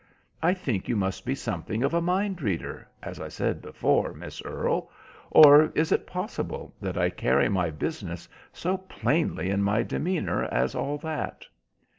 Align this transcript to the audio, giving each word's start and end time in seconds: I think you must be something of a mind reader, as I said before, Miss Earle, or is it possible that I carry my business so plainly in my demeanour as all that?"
I 0.41 0.55
think 0.55 0.87
you 0.87 0.95
must 0.95 1.25
be 1.27 1.35
something 1.35 1.83
of 1.83 1.93
a 1.93 2.01
mind 2.01 2.41
reader, 2.41 2.87
as 3.03 3.19
I 3.19 3.27
said 3.27 3.61
before, 3.61 4.13
Miss 4.13 4.41
Earle, 4.43 4.89
or 5.29 5.65
is 5.75 5.91
it 5.91 6.07
possible 6.07 6.73
that 6.81 6.97
I 6.97 7.11
carry 7.11 7.49
my 7.49 7.69
business 7.69 8.27
so 8.51 8.77
plainly 8.77 9.51
in 9.51 9.61
my 9.61 9.83
demeanour 9.83 10.45
as 10.45 10.73
all 10.73 10.97
that?" 10.97 11.45